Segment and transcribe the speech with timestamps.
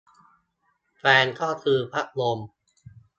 [0.97, 2.39] แฟนก็คือพัดลม